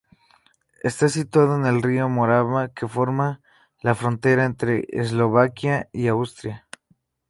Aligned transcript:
Está 0.81 1.09
situado 1.09 1.55
en 1.57 1.67
el 1.67 1.83
río 1.83 2.09
Morava, 2.09 2.69
que 2.73 2.87
forma 2.87 3.39
la 3.83 3.93
frontera 3.93 4.45
entre 4.45 4.87
Eslovaquia 4.89 5.89
y 5.93 6.07
Austria. 6.07 6.65